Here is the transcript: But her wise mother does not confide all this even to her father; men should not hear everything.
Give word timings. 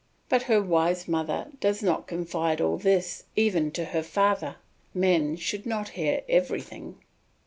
But 0.29 0.41
her 0.49 0.59
wise 0.59 1.07
mother 1.07 1.51
does 1.59 1.83
not 1.83 2.07
confide 2.07 2.59
all 2.59 2.79
this 2.79 3.25
even 3.35 3.69
to 3.73 3.85
her 3.85 4.01
father; 4.01 4.55
men 4.95 5.35
should 5.35 5.67
not 5.67 5.89
hear 5.89 6.23
everything. 6.27 6.97